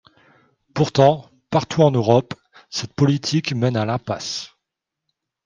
Pourtant, 0.73 1.29
partout 1.51 1.83
en 1.83 1.91
Europe, 1.91 2.33
cette 2.71 2.95
politique 2.95 3.53
mène 3.53 3.77
à 3.77 3.85
l’impasse. 3.85 4.55